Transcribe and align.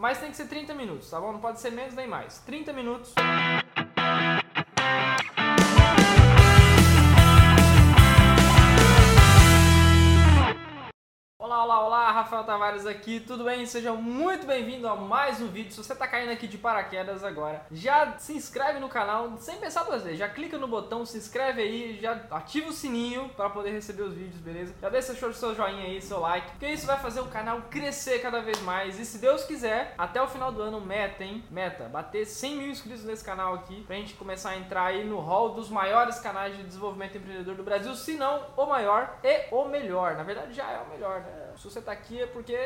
mas 0.00 0.18
tem 0.18 0.30
que 0.30 0.36
ser 0.36 0.48
30 0.48 0.72
minutos, 0.74 1.10
tá 1.10 1.20
bom? 1.20 1.30
Não 1.30 1.40
pode 1.40 1.60
ser 1.60 1.70
menos 1.70 1.94
nem 1.94 2.08
mais. 2.08 2.38
30 2.38 2.72
minutos. 2.72 3.12
Olá, 11.50 11.64
olá, 11.64 11.84
olá, 11.84 12.10
Rafael 12.12 12.44
Tavares 12.44 12.86
aqui, 12.86 13.18
tudo 13.18 13.42
bem? 13.42 13.66
Seja 13.66 13.92
muito 13.92 14.46
bem-vindo 14.46 14.86
a 14.86 14.94
mais 14.94 15.40
um 15.40 15.48
vídeo. 15.48 15.72
Se 15.72 15.82
você 15.82 15.94
está 15.94 16.06
caindo 16.06 16.30
aqui 16.30 16.46
de 16.46 16.56
paraquedas 16.56 17.24
agora, 17.24 17.66
já 17.72 18.16
se 18.18 18.34
inscreve 18.34 18.78
no 18.78 18.88
canal 18.88 19.36
sem 19.36 19.56
pensar 19.56 19.82
duas 19.82 20.04
vezes. 20.04 20.20
Já 20.20 20.28
clica 20.28 20.56
no 20.56 20.68
botão, 20.68 21.04
se 21.04 21.18
inscreve 21.18 21.60
aí, 21.60 21.98
já 22.00 22.12
ativa 22.30 22.68
o 22.68 22.72
sininho 22.72 23.30
para 23.30 23.50
poder 23.50 23.72
receber 23.72 24.02
os 24.02 24.14
vídeos, 24.14 24.40
beleza? 24.40 24.72
Já 24.80 24.88
deixa 24.90 25.26
o 25.26 25.34
seu 25.34 25.52
joinha 25.52 25.86
aí, 25.86 26.00
seu 26.00 26.20
like, 26.20 26.52
porque 26.52 26.68
isso 26.68 26.86
vai 26.86 26.96
fazer 26.98 27.18
o 27.18 27.26
canal 27.26 27.62
crescer 27.62 28.20
cada 28.20 28.40
vez 28.40 28.62
mais. 28.62 29.00
E 29.00 29.04
se 29.04 29.18
Deus 29.18 29.42
quiser, 29.42 29.92
até 29.98 30.22
o 30.22 30.28
final 30.28 30.52
do 30.52 30.62
ano, 30.62 30.80
meta, 30.80 31.24
hein? 31.24 31.42
Meta, 31.50 31.88
bater 31.88 32.26
100 32.26 32.56
mil 32.56 32.68
inscritos 32.68 33.02
nesse 33.02 33.24
canal 33.24 33.54
aqui, 33.54 33.82
pra 33.88 33.96
gente 33.96 34.14
começar 34.14 34.50
a 34.50 34.56
entrar 34.56 34.84
aí 34.84 35.04
no 35.04 35.18
hall 35.18 35.48
dos 35.48 35.68
maiores 35.68 36.20
canais 36.20 36.56
de 36.56 36.62
desenvolvimento 36.62 37.18
empreendedor 37.18 37.56
do 37.56 37.64
Brasil, 37.64 37.92
se 37.96 38.14
não 38.14 38.40
o 38.56 38.66
maior 38.66 39.18
e 39.24 39.48
o 39.50 39.64
melhor. 39.64 40.14
Na 40.14 40.22
verdade, 40.22 40.54
já 40.54 40.70
é 40.70 40.78
o 40.78 40.88
melhor, 40.88 41.22
né? 41.22 41.39
Se 41.56 41.64
você 41.64 41.80
tá 41.80 41.92
aqui 41.92 42.20
é 42.20 42.26
porque 42.26 42.56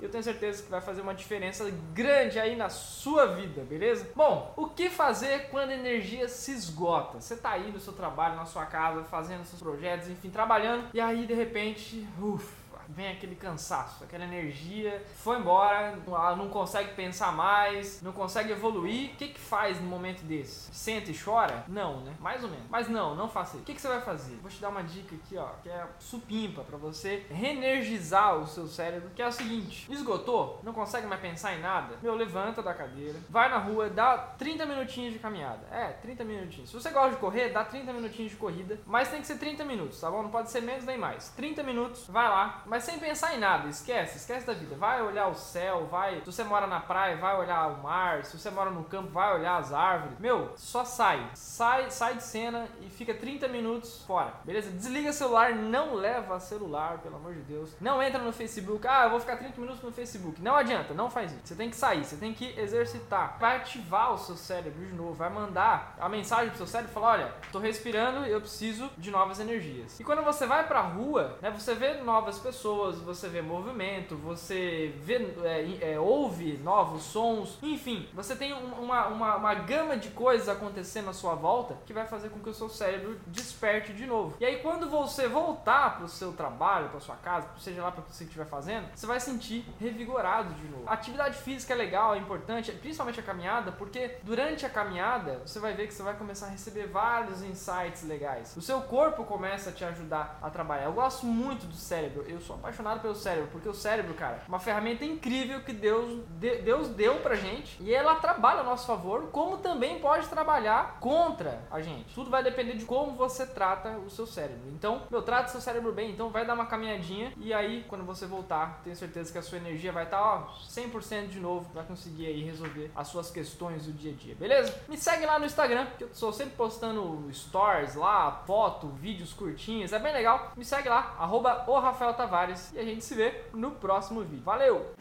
eu 0.00 0.10
tenho 0.10 0.22
certeza 0.22 0.62
que 0.62 0.70
vai 0.70 0.80
fazer 0.80 1.00
uma 1.00 1.14
diferença 1.14 1.70
grande 1.92 2.38
aí 2.38 2.56
na 2.56 2.68
sua 2.68 3.26
vida, 3.26 3.62
beleza? 3.62 4.10
Bom, 4.14 4.52
o 4.56 4.66
que 4.66 4.90
fazer 4.90 5.48
quando 5.50 5.70
a 5.70 5.74
energia 5.74 6.28
se 6.28 6.52
esgota? 6.52 7.20
Você 7.20 7.36
tá 7.36 7.50
aí 7.50 7.70
no 7.70 7.80
seu 7.80 7.92
trabalho, 7.92 8.36
na 8.36 8.46
sua 8.46 8.66
casa, 8.66 9.04
fazendo 9.04 9.44
seus 9.44 9.62
projetos, 9.62 10.08
enfim, 10.08 10.30
trabalhando, 10.30 10.88
e 10.92 11.00
aí 11.00 11.26
de 11.26 11.34
repente, 11.34 12.06
ufa, 12.20 12.61
vem 12.94 13.10
aquele 13.10 13.34
cansaço, 13.34 14.04
aquela 14.04 14.24
energia, 14.24 15.04
foi 15.16 15.38
embora, 15.38 15.96
não 16.36 16.48
consegue 16.48 16.94
pensar 16.94 17.32
mais, 17.32 18.00
não 18.02 18.12
consegue 18.12 18.52
evoluir. 18.52 19.12
O 19.12 19.16
que 19.16 19.28
que 19.28 19.40
faz 19.40 19.80
no 19.80 19.86
momento 19.86 20.22
desse? 20.22 20.72
Senta 20.74 21.10
e 21.10 21.18
chora? 21.18 21.64
Não, 21.68 22.00
né? 22.00 22.14
Mais 22.20 22.42
ou 22.44 22.50
menos. 22.50 22.66
Mas 22.68 22.88
não, 22.88 23.14
não 23.14 23.28
faça 23.28 23.56
isso. 23.56 23.62
O 23.62 23.66
que 23.66 23.74
que 23.74 23.80
você 23.80 23.88
vai 23.88 24.00
fazer? 24.00 24.36
Vou 24.36 24.50
te 24.50 24.60
dar 24.60 24.68
uma 24.68 24.82
dica 24.82 25.14
aqui, 25.14 25.36
ó, 25.36 25.48
que 25.62 25.68
é 25.68 25.86
supimpa 25.98 26.62
para 26.62 26.76
você 26.76 27.26
reenergizar 27.30 28.36
o 28.36 28.46
seu 28.46 28.66
cérebro, 28.66 29.10
que 29.14 29.22
é 29.22 29.26
o 29.26 29.32
seguinte: 29.32 29.90
esgotou, 29.90 30.60
não 30.62 30.72
consegue 30.72 31.06
mais 31.06 31.20
pensar 31.20 31.54
em 31.54 31.60
nada? 31.60 31.96
Meu, 32.02 32.14
levanta 32.14 32.62
da 32.62 32.74
cadeira, 32.74 33.18
vai 33.28 33.48
na 33.48 33.58
rua, 33.58 33.88
dá 33.88 34.16
30 34.16 34.66
minutinhos 34.66 35.12
de 35.12 35.18
caminhada. 35.18 35.66
É, 35.70 35.88
30 35.88 36.24
minutinhos. 36.24 36.70
Se 36.70 36.74
você 36.74 36.90
gosta 36.90 37.10
de 37.10 37.16
correr, 37.16 37.50
dá 37.50 37.64
30 37.64 37.92
minutinhos 37.92 38.32
de 38.32 38.36
corrida, 38.36 38.78
mas 38.86 39.08
tem 39.08 39.20
que 39.20 39.26
ser 39.26 39.38
30 39.38 39.64
minutos, 39.64 40.00
tá 40.00 40.10
bom? 40.10 40.22
Não 40.22 40.30
pode 40.30 40.50
ser 40.50 40.60
menos 40.60 40.84
nem 40.84 40.98
mais. 40.98 41.30
30 41.30 41.62
minutos, 41.62 42.06
vai 42.08 42.28
lá, 42.28 42.62
mas 42.66 42.81
sem 42.82 42.98
pensar 42.98 43.34
em 43.34 43.38
nada, 43.38 43.68
esquece, 43.68 44.18
esquece 44.18 44.46
da 44.46 44.52
vida. 44.52 44.76
Vai 44.76 45.02
olhar 45.02 45.28
o 45.28 45.34
céu, 45.34 45.86
vai. 45.90 46.20
Se 46.20 46.26
você 46.26 46.44
mora 46.44 46.66
na 46.66 46.80
praia, 46.80 47.16
vai 47.16 47.36
olhar 47.38 47.68
o 47.68 47.82
mar. 47.82 48.24
Se 48.24 48.38
você 48.38 48.50
mora 48.50 48.70
no 48.70 48.84
campo, 48.84 49.10
vai 49.10 49.34
olhar 49.34 49.56
as 49.56 49.72
árvores. 49.72 50.18
Meu, 50.18 50.52
só 50.56 50.84
sai. 50.84 51.30
Sai, 51.34 51.90
sai 51.90 52.16
de 52.16 52.22
cena 52.22 52.68
e 52.80 52.90
fica 52.90 53.14
30 53.14 53.48
minutos 53.48 54.02
fora. 54.04 54.34
Beleza? 54.44 54.70
Desliga 54.70 55.12
celular, 55.12 55.54
não 55.54 55.94
leva 55.94 56.38
celular, 56.40 56.98
pelo 56.98 57.16
amor 57.16 57.34
de 57.34 57.42
Deus. 57.42 57.70
Não 57.80 58.02
entra 58.02 58.20
no 58.20 58.32
Facebook. 58.32 58.86
Ah, 58.86 59.04
eu 59.04 59.10
vou 59.10 59.20
ficar 59.20 59.36
30 59.36 59.60
minutos 59.60 59.82
no 59.82 59.92
Facebook. 59.92 60.40
Não 60.40 60.56
adianta, 60.56 60.94
não 60.94 61.10
faz 61.10 61.32
isso. 61.32 61.40
Você 61.44 61.54
tem 61.54 61.70
que 61.70 61.76
sair, 61.76 62.04
você 62.04 62.16
tem 62.16 62.32
que 62.32 62.58
exercitar. 62.58 63.36
Vai 63.38 63.56
ativar 63.56 64.12
o 64.12 64.18
seu 64.18 64.36
cérebro 64.36 64.84
de 64.84 64.92
novo, 64.92 65.14
vai 65.14 65.30
mandar 65.30 65.96
a 65.98 66.08
mensagem 66.08 66.48
pro 66.48 66.58
seu 66.58 66.66
cérebro 66.66 66.90
e 66.90 66.94
falar: 66.94 67.12
"Olha, 67.12 67.34
tô 67.50 67.58
respirando, 67.58 68.24
eu 68.26 68.40
preciso 68.40 68.90
de 68.98 69.10
novas 69.10 69.40
energias". 69.40 69.98
E 70.00 70.04
quando 70.04 70.22
você 70.22 70.46
vai 70.46 70.66
pra 70.66 70.80
rua, 70.80 71.38
né, 71.40 71.50
você 71.50 71.74
vê 71.74 71.94
novas 71.94 72.38
pessoas, 72.38 72.71
você 72.74 73.28
vê 73.28 73.42
movimento, 73.42 74.16
você 74.16 74.94
vê, 75.02 75.16
é, 75.44 75.92
é, 75.92 76.00
ouve 76.00 76.58
novos 76.58 77.02
sons, 77.04 77.58
enfim, 77.62 78.08
você 78.14 78.34
tem 78.34 78.52
uma, 78.52 79.06
uma, 79.06 79.36
uma 79.36 79.54
gama 79.54 79.96
de 79.96 80.10
coisas 80.10 80.48
acontecendo 80.48 81.10
à 81.10 81.12
sua 81.12 81.34
volta 81.34 81.76
que 81.86 81.92
vai 81.92 82.06
fazer 82.06 82.30
com 82.30 82.40
que 82.40 82.48
o 82.48 82.54
seu 82.54 82.68
cérebro 82.68 83.18
desperte 83.26 83.92
de 83.92 84.06
novo. 84.06 84.36
E 84.40 84.44
aí, 84.44 84.60
quando 84.60 84.88
você 84.88 85.28
voltar 85.28 85.96
para 85.96 86.04
o 86.04 86.08
seu 86.08 86.32
trabalho, 86.32 86.88
para 86.88 87.00
sua 87.00 87.16
casa, 87.16 87.48
seja 87.58 87.82
lá 87.82 87.90
para 87.90 88.00
o 88.00 88.04
que 88.04 88.14
você 88.14 88.24
estiver 88.24 88.46
fazendo, 88.46 88.88
você 88.94 89.06
vai 89.06 89.20
sentir 89.20 89.64
revigorado 89.80 90.54
de 90.54 90.64
novo. 90.68 90.84
A 90.86 90.92
atividade 90.92 91.38
física 91.38 91.72
é 91.72 91.76
legal, 91.76 92.14
é 92.14 92.18
importante, 92.18 92.72
principalmente 92.72 93.20
a 93.20 93.22
caminhada, 93.22 93.72
porque 93.72 94.16
durante 94.22 94.64
a 94.66 94.70
caminhada 94.70 95.42
você 95.44 95.58
vai 95.58 95.74
ver 95.74 95.86
que 95.86 95.94
você 95.94 96.02
vai 96.02 96.14
começar 96.16 96.46
a 96.46 96.50
receber 96.50 96.86
vários 96.86 97.42
insights 97.42 98.02
legais. 98.02 98.56
O 98.56 98.62
seu 98.62 98.80
corpo 98.82 99.24
começa 99.24 99.70
a 99.70 99.72
te 99.72 99.84
ajudar 99.84 100.38
a 100.42 100.50
trabalhar. 100.50 100.84
Eu 100.84 100.92
gosto 100.92 101.26
muito 101.26 101.66
do 101.66 101.74
cérebro, 101.74 102.24
eu 102.26 102.40
sou 102.40 102.51
apaixonado 102.54 102.82
apaixonado 102.82 103.00
pelo 103.00 103.14
cérebro, 103.14 103.48
porque 103.50 103.68
o 103.68 103.74
cérebro, 103.74 104.14
cara, 104.14 104.36
é 104.44 104.48
uma 104.48 104.58
ferramenta 104.58 105.04
incrível 105.04 105.60
que 105.60 105.72
Deus, 105.72 106.22
de, 106.38 106.56
Deus 106.62 106.88
deu 106.88 107.16
pra 107.16 107.34
gente 107.34 107.82
e 107.82 107.94
ela 107.94 108.16
trabalha 108.16 108.60
a 108.60 108.64
nosso 108.64 108.86
favor, 108.86 109.28
como 109.30 109.58
também 109.58 110.00
pode 110.00 110.28
trabalhar 110.28 110.98
contra 111.00 111.62
a 111.70 111.80
gente. 111.80 112.14
Tudo 112.14 112.30
vai 112.30 112.42
depender 112.42 112.74
de 112.74 112.84
como 112.84 113.12
você 113.12 113.46
trata 113.46 113.98
o 113.98 114.10
seu 114.10 114.26
cérebro. 114.26 114.70
Então, 114.72 115.02
meu, 115.10 115.22
trata 115.22 115.48
seu 115.48 115.60
cérebro 115.60 115.92
bem, 115.92 116.10
então 116.10 116.30
vai 116.30 116.44
dar 116.44 116.54
uma 116.54 116.66
caminhadinha 116.66 117.32
e 117.36 117.52
aí, 117.54 117.84
quando 117.88 118.04
você 118.04 118.26
voltar, 118.26 118.80
tenho 118.82 118.96
certeza 118.96 119.32
que 119.32 119.38
a 119.38 119.42
sua 119.42 119.58
energia 119.58 119.92
vai 119.92 120.04
estar, 120.04 120.18
tá, 120.18 120.48
ó, 120.48 120.68
100% 120.68 121.28
de 121.28 121.40
novo, 121.40 121.70
vai 121.72 121.84
conseguir 121.84 122.26
aí 122.26 122.42
resolver 122.42 122.90
as 122.94 123.08
suas 123.08 123.30
questões 123.30 123.86
do 123.86 123.92
dia 123.92 124.12
a 124.12 124.14
dia, 124.14 124.34
beleza? 124.34 124.74
Me 124.88 124.96
segue 124.96 125.24
lá 125.24 125.38
no 125.38 125.46
Instagram, 125.46 125.86
que 125.98 126.04
eu 126.04 126.10
sou 126.12 126.32
sempre 126.32 126.54
postando 126.54 127.28
stories 127.32 127.94
lá, 127.94 128.42
foto, 128.46 128.88
vídeos 128.88 129.32
curtinhos, 129.32 129.92
é 129.92 129.98
bem 129.98 130.12
legal. 130.12 130.52
Me 130.56 130.64
segue 130.64 130.88
lá, 130.88 131.14
arroba 131.18 131.64
o 131.66 131.78
Rafael 131.78 132.14
Tavares 132.14 132.41
e 132.50 132.78
a 132.78 132.84
gente 132.84 133.04
se 133.04 133.14
vê 133.14 133.44
no 133.52 133.70
próximo 133.72 134.22
vídeo. 134.22 134.42
Valeu! 134.44 134.92